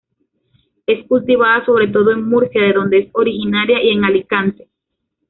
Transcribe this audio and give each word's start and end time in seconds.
Es 0.87 1.05
cultivada 1.05 1.63
sobre 1.63 1.89
todo 1.89 2.11
en 2.11 2.27
Murcia, 2.27 2.63
de 2.63 2.73
donde 2.73 2.97
es 2.97 3.09
originaria, 3.13 3.83
y 3.83 3.89
en 3.89 4.03
Alicante. 4.03 4.67